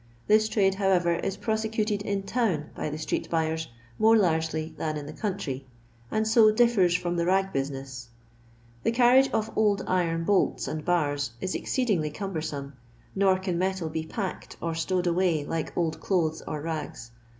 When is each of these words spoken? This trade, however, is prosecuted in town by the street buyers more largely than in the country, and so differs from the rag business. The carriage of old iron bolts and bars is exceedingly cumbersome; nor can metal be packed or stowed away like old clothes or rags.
This 0.25 0.49
trade, 0.49 0.73
however, 0.73 1.17
is 1.17 1.37
prosecuted 1.37 2.01
in 2.01 2.23
town 2.23 2.71
by 2.73 2.89
the 2.89 2.97
street 2.97 3.29
buyers 3.29 3.67
more 3.99 4.17
largely 4.17 4.73
than 4.75 4.97
in 4.97 5.05
the 5.05 5.13
country, 5.13 5.67
and 6.09 6.27
so 6.27 6.49
differs 6.49 6.95
from 6.97 7.17
the 7.17 7.25
rag 7.27 7.53
business. 7.53 8.09
The 8.81 8.89
carriage 8.91 9.29
of 9.31 9.55
old 9.55 9.83
iron 9.85 10.23
bolts 10.23 10.67
and 10.67 10.83
bars 10.83 11.33
is 11.39 11.53
exceedingly 11.53 12.09
cumbersome; 12.09 12.73
nor 13.13 13.37
can 13.37 13.59
metal 13.59 13.89
be 13.89 14.03
packed 14.03 14.57
or 14.59 14.73
stowed 14.73 15.05
away 15.05 15.45
like 15.45 15.77
old 15.77 15.99
clothes 15.99 16.41
or 16.47 16.63
rags. 16.63 17.11